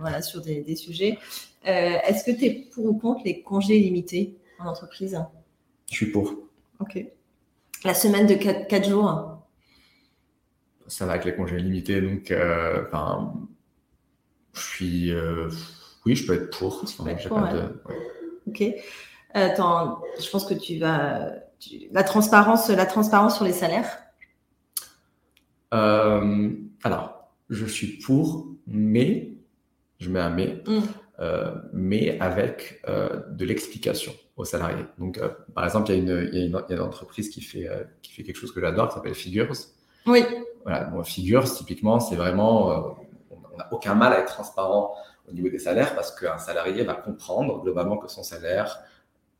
[0.00, 1.18] voilà, sur des, des sujets.
[1.64, 5.18] Est-ce que tu es pour ou contre les congés limités en entreprise?
[5.90, 6.34] Je suis pour.
[6.80, 7.04] Ok.
[7.84, 9.38] La semaine de 4, jours
[10.86, 12.84] Ça va avec les congés limités, donc euh,
[14.52, 15.12] je suis.
[15.12, 15.48] Euh,
[16.04, 16.84] oui, je peux être pour.
[18.46, 18.64] Ok.
[19.34, 21.32] Attends, je pense que tu vas.
[21.90, 23.98] La, transparence, la transparence sur les salaires
[25.74, 26.50] euh,
[26.84, 29.32] Alors, je suis pour, mais,
[29.98, 30.80] je mets un mais, Mm.
[31.18, 34.86] euh, mais avec euh, de l'explication aux salariés.
[34.98, 37.82] Donc, euh, par exemple, il y, a une, y y a entreprise qui fait, euh,
[38.02, 39.52] qui fait quelque chose que j'adore, qui s'appelle Figures.
[40.06, 40.24] Oui.
[40.62, 42.90] Voilà, bon, Figures, typiquement, c'est vraiment, euh,
[43.32, 44.94] on n'a aucun mal à être transparent
[45.28, 48.78] au niveau des salaires parce qu'un salarié va comprendre globalement que son salaire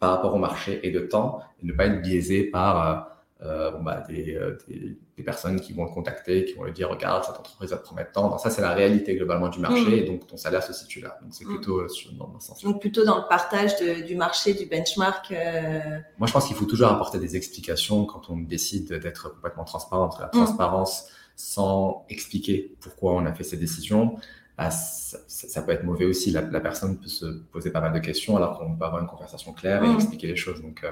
[0.00, 3.82] par rapport au marché est de temps et ne pas être biaisé par euh, bon,
[3.84, 7.22] bah, des, euh, des, des, personnes qui vont le contacter, qui vont lui dire regarde,
[7.24, 8.36] cette entreprise va te promettre tant.
[8.38, 9.92] Ça, c'est la réalité globalement du marché Mhm.
[9.92, 11.16] et donc ton salaire se situe là.
[11.22, 14.04] Donc, c'est plutôt euh, sur, dans, dans ce sens Donc plutôt dans le partage de-
[14.04, 15.30] du marché, du benchmark.
[15.30, 19.64] euh, Moi, je pense qu'il faut toujours apporter des explications quand on décide d'être complètement
[19.64, 20.10] transparent.
[20.18, 20.30] La Mm.
[20.32, 24.16] transparence sans expliquer pourquoi on a fait ces décisions,
[24.56, 26.32] bah, ça, peut être mauvais aussi.
[26.32, 29.06] La, la personne peut se poser pas mal de questions alors qu'on peut avoir une
[29.08, 29.94] conversation claire et Mm.
[29.94, 30.60] expliquer les choses.
[30.60, 30.84] Donc,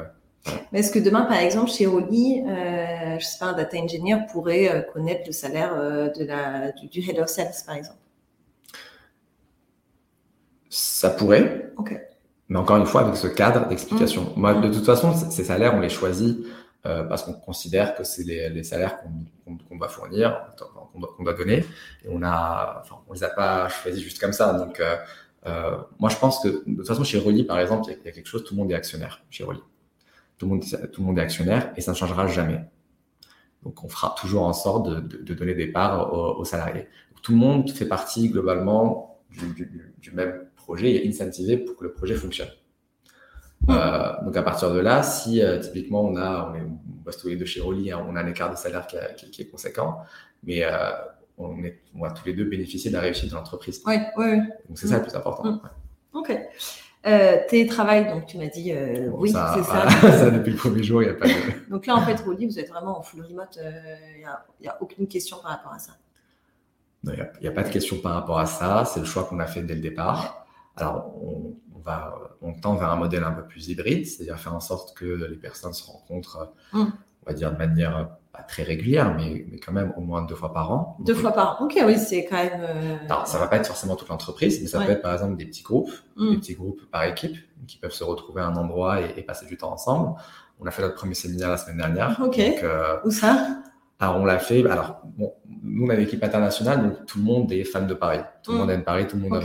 [0.72, 4.70] est-ce que demain, par exemple, chez Rolly, euh, je sais pas, un data engineer pourrait
[4.74, 7.98] euh, connaître le salaire euh, de la, du, du head of sales, par exemple?
[10.68, 11.98] Ça pourrait, Ok.
[12.48, 14.32] mais encore une fois, avec ce cadre d'explication.
[14.36, 14.72] Moi, de Mm.
[14.72, 16.38] toute façon, ces salaires, on les choisit
[16.84, 20.52] euh, parce qu'on considère que c'est les, les salaires qu'on doit fournir,
[20.92, 21.64] qu'on doit, donner.
[22.04, 24.52] Et on a, enfin, on les a pas choisis juste comme ça.
[24.54, 24.96] Donc, euh,
[25.46, 27.98] euh, moi, je pense que de toute façon, chez Rolly, par exemple, il y, a-
[28.02, 29.60] il y a quelque chose, tout le monde est actionnaire chez Rolly.
[30.38, 32.60] Tout le monde, tout le monde est actionnaire et ça ne changera jamais.
[33.62, 36.82] Donc, on fera toujours en sorte de, de- de donner des parts aux, aux salariés.
[37.10, 41.56] Donc, tout le monde fait partie globalement du, du- du même projet et est incentivé
[41.56, 42.48] pour que le projet fonctionne.
[43.70, 47.16] Euh, donc à partir de là, si euh, typiquement on a, on, est, on bosse
[47.16, 49.30] tous les deux chez Rolly, hein, on a un écart de salaire qui, a- qui-
[49.30, 49.98] qui est conséquent,
[50.44, 50.90] mais euh,
[51.38, 53.82] on, est, on va tous les deux bénéficier de la réussite de l'entreprise.
[53.86, 54.38] Oui, oui.
[54.68, 55.52] Donc c'est ça le plus important.
[55.52, 55.60] Mm.
[56.12, 56.38] Ok.
[57.06, 59.88] Euh, télétravail, donc tu m'as dit euh, Bon, oui, c'est ça.
[60.00, 61.32] ça, depuis le premier jour, il n'y a pas de.
[61.70, 63.58] Donc là, en fait, Rolly, vous êtes vraiment en full remote.
[64.16, 64.24] Il n'y
[64.66, 65.92] a, a aucune question par rapport à ça.
[67.04, 68.84] Non, Il n'y a, pas de question par rapport à ça.
[68.84, 70.46] C'est le choix qu'on a fait dès le départ.
[70.76, 74.54] Alors, on, on va, on tend vers un modèle un peu plus hybride, c'est-à-dire faire
[74.54, 76.82] en sorte que les personnes se rencontrent, Mm.
[76.82, 78.04] on va dire de manière euh,
[78.36, 80.96] pas très régulière, mais, mais quand même au moins deux fois par an.
[81.00, 81.64] Deux Donc, fois par an.
[81.64, 82.60] Ok, oui, c'est quand même.
[82.60, 84.86] euh, Alors, ça va pas être forcément toute l'entreprise, mais ça Ouais.
[84.86, 86.30] peut être par exemple des petits groupes, Mm.
[86.30, 89.46] des petits groupes par équipe, qui peuvent se retrouver à un endroit et, et passer
[89.46, 90.14] du temps ensemble.
[90.60, 92.18] On a fait notre premier séminaire la semaine dernière.
[92.22, 92.36] Ok.
[92.38, 93.58] Donc, euh, Où ça?
[93.98, 94.64] Alors, on l'a fait.
[94.68, 95.32] Alors, bon,
[95.62, 98.20] nous, on a une équipe internationale, donc tout le monde est fan de Paris.
[98.42, 98.60] Tout le Mm.
[98.60, 99.38] monde aime Paris, tout le monde a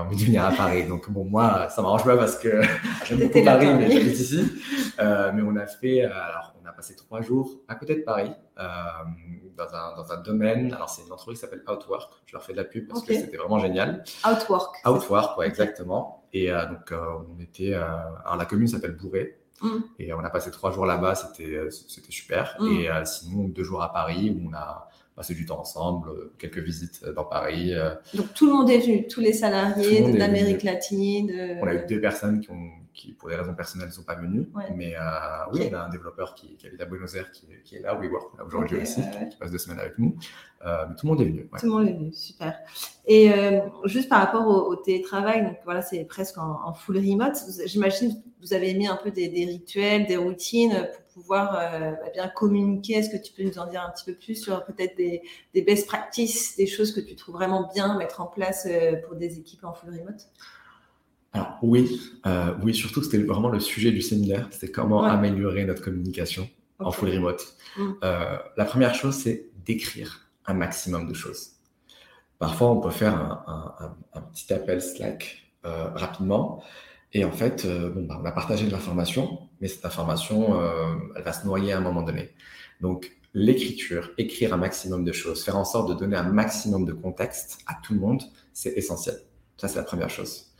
[0.00, 0.86] envie- de venir à Paris.
[0.86, 2.60] Donc, bon, moi, ça m'arrange pas parce que
[3.06, 4.44] j'aime beaucoup Paris, mais j'habite ici.
[5.00, 8.02] Euh, mais on a fait, euh, alors, on a passé trois jours à côté de
[8.02, 8.62] Paris, euh,
[9.56, 10.72] dans, un, dans un domaine.
[10.74, 12.12] Alors, c'est une entreprise qui s'appelle Outwork.
[12.26, 14.04] Je leur fais de la pub parce que c'était vraiment génial.
[14.30, 14.76] Outwork.
[14.86, 16.24] Outwork, ouais, exactement.
[16.32, 17.00] Et euh, donc, euh,
[17.36, 17.72] on était.
[17.74, 17.84] euh,
[18.24, 19.38] alors, la commune s'appelle Bourré.
[19.62, 19.78] Mm.
[19.98, 22.56] Et on a passé trois jours là-bas, c'était euh, super.
[22.60, 22.76] Mm.
[22.76, 26.32] Et euh, sinon, deux jours à Paris où on a passé du temps ensemble, euh,
[26.38, 27.72] quelques visites dans Paris.
[28.14, 30.18] Donc tout le monde est venu, tous les salariés venu.
[30.64, 31.28] latine.
[31.28, 31.62] De...
[31.62, 34.14] On a eu deux personnes qui, ont, qui pour des raisons personnelles, ne sont pas.
[34.16, 34.72] Ouais.
[34.74, 35.00] Mais euh,
[35.52, 37.80] oui, on a un développeur qui, qui habite à Buenos Aires qui, est- qui est
[37.80, 40.16] là, WeWork, là aujourd'hui aussi, ouais, qui passe deux semaines avec nous.
[40.64, 41.48] Euh, mais tout le monde est venu.
[41.52, 41.58] ouais.
[41.60, 42.58] Tout le monde est venu, super.
[43.06, 46.96] Et euh, juste par rapport au, au télétravail, donc voilà, c'est presque en, en full
[46.96, 47.36] remote.
[47.66, 51.90] J'imagine que vous avez mis un peu des, des rituels, des routines pour pouvoir euh,
[51.92, 52.94] bah, bien communiquer.
[52.94, 55.20] Est-ce que tu peux nous en dire un petit peu plus sur peut-être des,
[55.52, 58.66] des best practices, des choses que tu trouves vraiment bien mettre en place
[59.06, 60.28] pour des équipes en full remote?
[61.34, 65.10] Alors oui, euh, oui, surtout que c'était vraiment le sujet du séminaire, c'était comment Ouais.
[65.10, 67.44] améliorer notre communication en full remote.
[67.76, 67.90] Mm.
[68.04, 71.50] Euh, la première chose, c'est d'écrire un maximum de choses.
[72.38, 76.62] Parfois, on peut faire un, un- un- un petit appel Slack euh, rapidement,
[77.12, 80.94] et en fait, euh, bon, bah, on a partagé de l'information, mais cette information, euh,
[81.16, 82.30] elle va se noyer à un moment donné.
[82.80, 86.92] Donc, l'écriture, écrire un maximum de choses, faire en sorte de donner un maximum de
[86.92, 89.16] contexte à tout le monde, c'est essentiel.
[89.56, 90.53] Ça, c'est la première chose.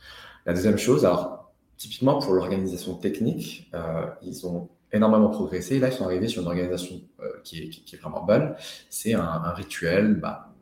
[0.45, 5.79] La deuxième chose, alors, typiquement pour l'organisation technique, euh, ils ont énormément progressé.
[5.79, 8.55] Là, ils sont arrivés sur une organisation euh, qui, est, qui- est vraiment bonne.
[8.89, 10.53] C'est un, un rituel bah,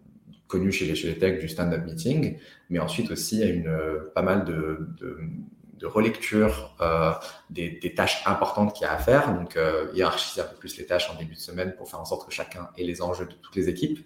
[0.47, 2.37] connu chez les, chez les techs du stand-up meeting,
[2.69, 5.17] mais ensuite aussi a une, euh, pas mal de, de,
[5.79, 7.11] de relecture euh,
[7.49, 9.33] des, des tâches importantes qu'il y a à faire.
[9.33, 12.05] Donc, euh, hiérarchiser un peu plus les tâches en début de semaine pour faire en
[12.05, 13.99] sorte que chacun ait les enjeux de toutes les équipes.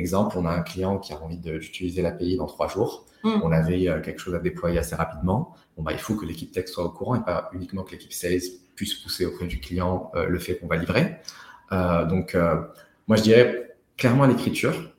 [0.00, 3.06] Exemple, on a un client qui a envie d'utiliser l'API dans trois jours.
[3.22, 3.40] Mm.
[3.44, 5.54] On avait euh, quelque chose à déployer assez rapidement.
[5.76, 8.12] Bon, bah, il faut que l'équipe tech soit au courant et pas uniquement que l'équipe
[8.12, 8.40] sales
[8.80, 11.16] puisse pousser auprès du client euh, le fait qu'on va livrer.
[11.70, 12.62] Euh, donc, euh,
[13.08, 14.94] moi, je dirais clairement l'écriture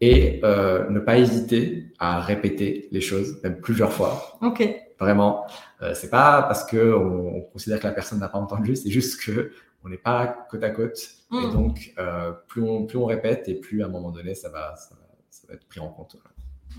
[0.00, 4.38] et ne pas hésiter à répéter les choses, même plusieurs fois.
[4.42, 4.66] Ok.
[4.98, 5.46] Vraiment,
[5.94, 9.22] c'est pas parce que on, on considère que la personne n'a pas entendu, c'est juste
[9.22, 9.52] que
[9.86, 10.98] on n'est pas côte à côte.
[11.32, 11.52] Et Mm.
[11.52, 14.74] donc, euh, plus, on, plus on répète et plus à un moment donné, ça va,
[14.76, 16.16] ça va, ça va être pris en compte.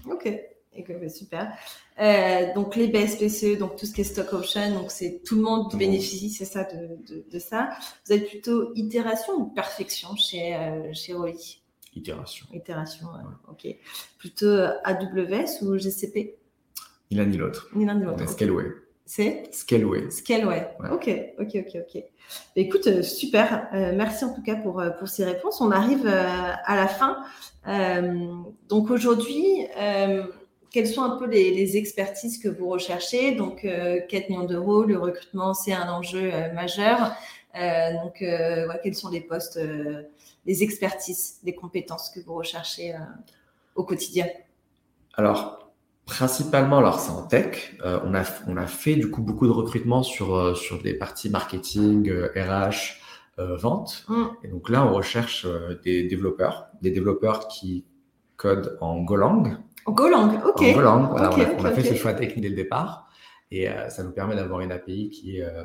[0.05, 0.29] Ok,
[0.87, 1.51] bah, super.
[1.99, 5.41] Euh, donc les BSPCE, donc tout ce qui est stock option, donc c'est tout le
[5.41, 7.69] monde bénéficie, c'est ça de, de, ça.
[8.05, 11.63] Vous êtes plutôt itération ou perfection chez euh, chez Oli
[11.95, 12.45] Itération.
[12.53, 13.07] Itération,
[13.49, 13.67] ok.
[14.19, 16.35] Plutôt AWS ou GCP
[17.09, 17.69] Ni l'un ni l'autre.
[17.73, 18.29] Ni l'un ni l'autre.
[18.29, 18.65] Scaleway.
[19.07, 20.11] C'est Scaleway.
[20.11, 20.67] Scaleway.
[20.91, 22.03] Ok, ok, ok, ok.
[22.03, 23.69] Bah, écoute, euh, super.
[23.71, 25.59] merci en tout cas pour, pour ces réponses.
[25.61, 27.17] On arrive à la fin.
[28.69, 29.65] donc aujourd'hui,
[30.77, 33.35] quelles sont un peu les, expertises que vous recherchez?
[33.35, 37.15] Donc, 4 euh, millions d'euros, le recrutement, c'est un enjeu euh, majeur.
[37.55, 38.23] Euh, donc,
[38.83, 39.59] quels sont les postes,
[40.45, 42.93] les expertises, les compétences que vous recherchez
[43.73, 44.27] au quotidien?
[45.15, 45.66] Alors,
[46.07, 47.75] principalement, alors c'est en tech.
[47.83, 52.11] on, a, on a fait du coup beaucoup de recrutement sur, sur des parties marketing,
[52.35, 52.97] RH,
[53.37, 54.05] vente.
[54.07, 54.23] Mmh.
[54.43, 55.45] Et donc là, on recherche
[55.83, 57.85] des développeurs, des développeurs qui
[58.37, 59.57] codent en Golang.
[59.85, 60.61] En Golang, ok.
[60.61, 63.07] En Golang, voilà, on a, fait ce choix technique dès le départ
[63.51, 65.63] et euh, ça nous permet d'avoir une API qui est euh,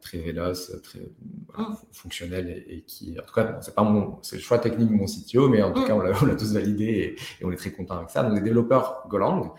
[0.00, 1.74] très véloce, très mm.
[1.92, 5.06] fonctionnelle et, qui, en tout cas, c'est pas mon, c'est le choix technique de mon
[5.06, 5.86] CTO, mais en tout mm.
[5.86, 8.22] cas, on l'a, tous validé et, on est très content avec ça.
[8.22, 9.52] Donc, des développeurs Golang,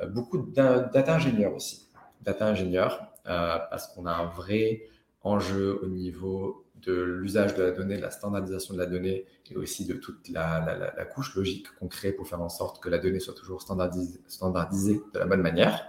[0.00, 1.88] euh, beaucoup de data ingénieurs aussi,
[2.22, 4.82] data ingénieurs, parce qu'on a un vrai
[5.22, 9.56] enjeu au niveau de l'usage de la donnée, de la standardisation de la donnée et
[9.56, 13.20] aussi de toute la, couche logique qu'on crée pour faire en sorte que la donnée
[13.20, 15.86] soit toujours standardisée, standardisée de la bonne manière.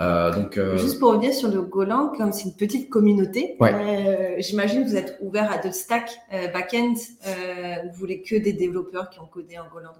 [0.00, 4.34] Euh, donc, euh, Juste pour revenir sur le Golang, comme c'est une petite communauté, euh,
[4.38, 6.18] j'imagine que vous êtes ouvert à d'autres stacks
[6.52, 6.94] back-end.
[7.84, 9.94] vous voulez que des développeurs qui ont codé en Golang?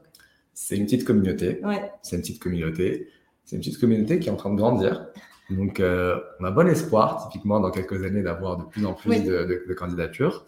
[0.54, 1.60] C'est une petite communauté.
[2.02, 3.08] C'est une petite communauté.
[3.44, 5.08] C'est une petite communauté qui est en train de grandir.
[5.50, 9.74] Donc, on a bon espoir, typiquement, dans quelques années, d'avoir de plus en plus de,
[9.76, 10.44] candidatures.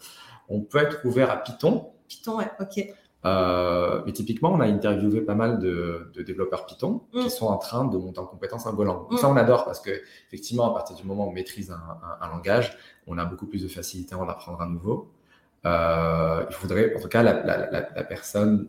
[0.49, 1.91] On peut être ouvert à Python.
[2.07, 2.93] Python, ouais, ok.
[3.25, 7.29] Euh, mais typiquement, on a interviewé pas mal de, développeurs Python qui mm.
[7.29, 9.07] sont en train de monter en compétence en Golang.
[9.09, 9.17] Mm.
[9.17, 9.91] Ça, on adore parce que,
[10.27, 13.67] effectivement, à partir du moment où on maîtrise un, langage, on a beaucoup plus de
[13.67, 15.11] facilité à en apprendre un nouveau.
[15.65, 18.67] Euh, il faudrait, en tout cas, la, la personne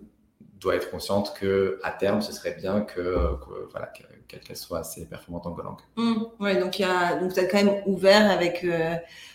[0.60, 3.36] doit être consciente que à terme, ce serait bien que,
[3.70, 5.76] voilà qu'elle soit assez performante en Golang.
[5.96, 8.94] Mmh, ouais, donc il y a donc tu as quand même ouvert avec euh,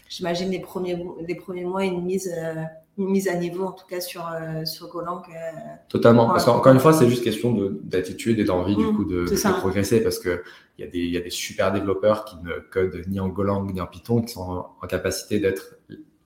[0.10, 2.64] j'imagine les premiers les premiers mois une mise euh,
[3.06, 5.22] mise à niveau en tout cas sur euh, sur Golang.
[5.90, 6.28] Totalement.
[6.28, 9.60] Parce qu'encore une fois, c'est juste question d'attitude et d'envie du mmh, coup de, de
[9.60, 10.44] progresser parce que
[10.78, 13.72] il y a des y a des super développeurs qui ne codent ni en Golang
[13.72, 15.76] ni en Python qui sont en capacité d'être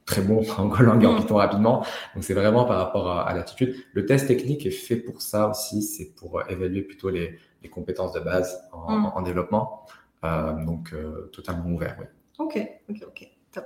[0.06, 1.22] très bon en Golang et en mm.
[1.22, 1.86] Python rapidement.
[2.14, 3.76] Donc c'est vraiment par rapport à, l'attitude.
[3.94, 7.70] Le test technique est fait pour ça aussi, c'est pour euh, évaluer plutôt les, les
[7.70, 9.12] compétences de base en, mm.
[9.16, 9.86] en développement.
[10.26, 12.06] Euh, donc euh, totalement ouvert, oui.
[12.38, 12.60] Ok,
[12.90, 13.66] ok, ok, top.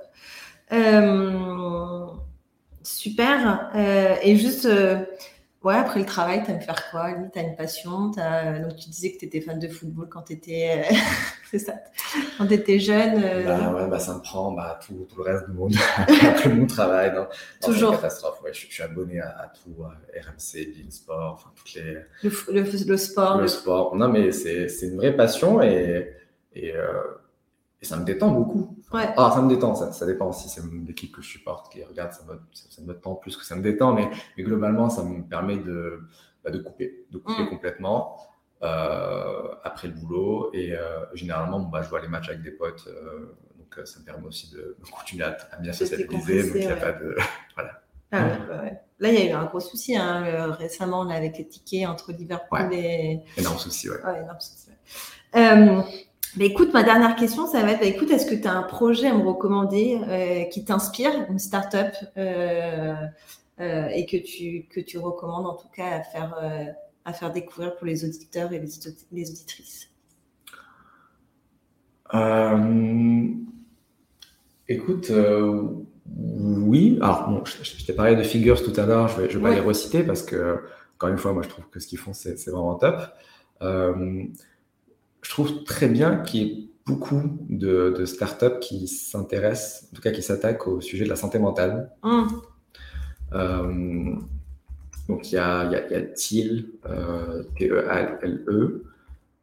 [0.72, 2.06] Euh,
[2.84, 3.70] super.
[4.24, 4.68] et juste
[5.62, 8.60] Ouais, après le travail, tu aimes faire quoi Tu as une passion as...
[8.60, 10.86] Donc, tu disais que tu étais fan de football quand tu étais,
[11.58, 11.74] ça,
[12.38, 13.22] quand étais jeune.
[13.22, 13.44] Euh.
[13.44, 16.66] Bah, ouais, bah, ça me prend bah, tout, tout, le reste du monde après mon
[16.66, 17.14] travail.
[17.14, 17.28] Non,
[17.62, 17.90] Toujours.
[17.90, 18.42] C'est une catastrophe.
[18.42, 21.98] Ouais, je, je, suis abonné à, à tout, RMC, Beansport, enfin, toutes les.
[22.24, 23.42] Le, le, le sport.
[23.42, 23.98] Le, sport.
[23.98, 26.10] Non, mais c'est une vraie passion et.
[26.56, 27.04] et euh,
[27.82, 28.78] et ça me détend beaucoup.
[28.92, 29.14] Ouais.
[29.18, 32.12] Ah, ça me détend, ça, ça dépend aussi, c'est l'équipe que je supporte qui regarde,
[32.12, 35.22] ça me, ça, me tend plus que ça me détend, mais, mais globalement, ça me
[35.24, 36.02] permet de,
[36.44, 37.50] bah, de couper, de couper mm.
[37.50, 38.18] complètement
[38.64, 40.50] euh, après le boulot.
[40.54, 44.06] Et euh, généralement, bah, je vois les matchs avec des potes, euh, donc ça me
[44.06, 47.16] permet aussi de, continuer à, bien socialiser, donc il n'y a pas de.
[47.56, 47.82] voilà.
[48.12, 48.26] Ah,
[48.64, 51.48] ouais, Là, il y a eu un gros souci hein, euh, récemment là, avec les
[51.48, 53.22] tickets entre Liverpool et.
[53.38, 54.04] Énorme souci, ouais.
[54.04, 54.70] ouais énorme souci.
[55.36, 55.82] Euh,
[56.38, 58.64] bah, écoute, ma dernière question, ça va être, bah, écoute, est-ce que tu as un
[58.64, 62.94] projet à me recommander euh, qui t'inspire, une startup, euh,
[63.60, 66.38] euh, et que tu, que tu recommandes en tout cas à faire,
[67.06, 68.70] à faire découvrir pour les auditeurs et les,
[69.12, 69.90] les auditrices?
[74.68, 75.12] Écoute,
[76.06, 77.00] oui.
[77.02, 79.44] Alors, bon, je, t'ai parlé de Figures tout à l'heure, je ne vais, je vais
[79.44, 80.60] pas les reciter parce que,
[80.96, 83.02] encore une fois, moi, je trouve que ce qu'ils font, c'est vraiment top
[85.22, 90.02] je trouve très bien qu'il y ait beaucoup de, de startups qui s'intéressent, en tout
[90.02, 91.92] cas qui s'attaquent au sujet de la santé mentale.
[92.04, 92.28] Mmh.
[93.34, 94.16] Euh,
[95.08, 98.84] donc il y a, y a, y a TIL, euh, T-E-L-E,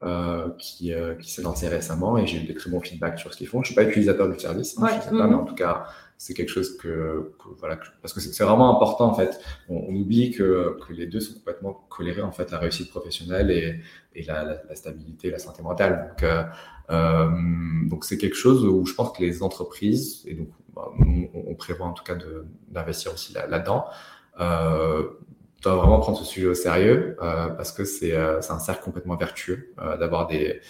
[0.03, 3.33] euh, qui, euh, qui s'est lancé récemment et j'ai eu des très bons feedbacks sur
[3.33, 3.62] ce qu'ils font.
[3.62, 4.91] Je ne suis pas utilisateur du service, ouais.
[5.11, 5.87] mais en tout cas,
[6.19, 9.41] c'est quelque chose que, voilà, parce que c'est vraiment important en fait.
[9.69, 14.75] On, oublie que, les deux sont complètement colérés en fait, la réussite professionnelle et, la,
[14.75, 16.09] stabilité, la santé mentale.
[16.11, 16.43] Donc, euh,
[16.91, 17.31] euh
[17.89, 21.87] donc c'est quelque chose où je pense que les entreprises et donc bah, on, prévoit
[21.87, 22.17] en tout cas
[22.69, 23.87] d'investir aussi là-dedans.
[24.39, 25.03] Là
[25.67, 29.17] dois vraiment prendre ce sujet au sérieux euh, parce que c'est euh, un cercle complètement
[29.17, 30.61] vertueux euh, d'avoir des,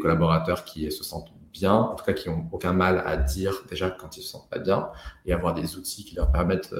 [0.00, 3.90] collaborateurs qui se sentent bien, en tout cas qui n'ont aucun mal à dire déjà
[3.90, 4.90] quand ils se sentent pas bien
[5.26, 6.74] et avoir des outils qui leur permettent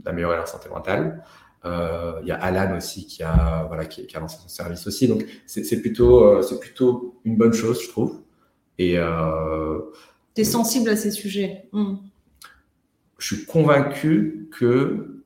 [0.00, 1.24] d'améliorer leur santé mentale.
[1.64, 5.08] Il y a Alan aussi qui a, voilà, qui, qui a lancé son service aussi.
[5.08, 8.22] Donc c'est plutôt, c'est plutôt une bonne chose, je trouve.
[8.78, 8.98] Et
[10.34, 11.68] tu es sensible à ces sujets.
[11.72, 11.96] Hmm.
[13.18, 15.22] Je suis convaincu que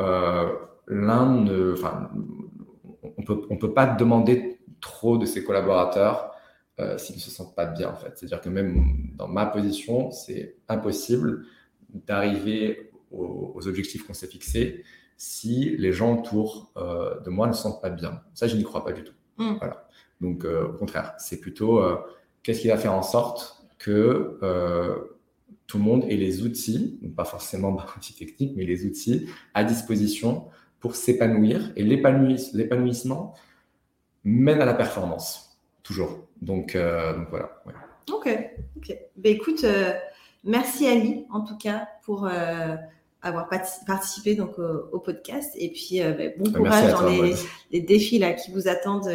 [0.00, 0.48] euh,
[0.88, 2.10] l'un ne, enfin,
[3.16, 6.31] on peut, on peut pas demander trop de ses collaborateurs
[6.80, 8.12] euh, s'ils ne se sentent pas bien en fait.
[8.16, 11.44] C'est-à-dire que même dans ma position, c'est impossible
[11.90, 14.84] d'arriver aux, objectifs qu'on s'est fixés
[15.18, 18.22] si les gens autour euh, de moi ne se sentent pas bien.
[18.34, 19.12] Ça, je n'y crois pas du tout.
[19.36, 19.56] Hmm.
[19.58, 19.88] Voilà.
[20.20, 21.82] Donc, au contraire, c'est plutôt
[22.44, 24.38] qu'est-ce qui va faire en sorte que
[25.66, 30.46] tout le monde ait les outils, pas forcément outils techniques, mais les outils à disposition
[30.80, 31.72] pour s'épanouir.
[31.76, 33.34] Et l'épanouissement
[34.24, 36.28] mène à la performance, toujours.
[36.42, 37.50] Donc, euh, voilà.
[38.12, 38.28] Ok,
[38.76, 38.96] ok.
[39.16, 39.92] Ben, écoute, euh,
[40.44, 42.74] merci Ali, en tout cas, pour euh,
[43.22, 45.54] avoir participé donc, au, podcast.
[45.56, 47.08] Et puis, ben, bon courage dans
[47.70, 49.08] les, défis là, qui vous attendent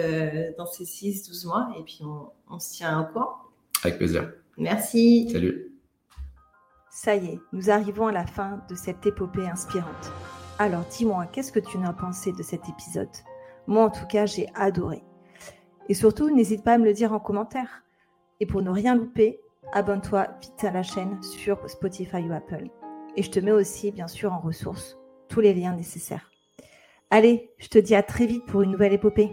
[0.57, 1.69] dans ces 6-12 mois.
[1.77, 3.35] Et puis, on, on se tient au courant.
[3.83, 4.31] Avec plaisir.
[4.57, 5.29] Merci.
[5.29, 5.73] Salut.
[6.89, 10.11] Ça y est, nous arrivons à la fin de cette épopée inspirante.
[10.57, 13.07] Alors dis-moi, qu'est-ce que tu en as pensé de cet épisode?
[13.67, 15.03] Moi en tout cas, j'ai adoré.
[15.89, 17.83] Et surtout, n'hésite pas à me le dire en commentaire.
[18.39, 19.39] Et pour ne rien louper,
[19.73, 22.69] abonne-toi vite à la chaîne sur Spotify ou Apple.
[23.15, 24.97] Et je te mets aussi, bien sûr, en ressources
[25.29, 26.29] tous les liens nécessaires.
[27.09, 29.31] Allez, je te dis à très vite pour une nouvelle épopée.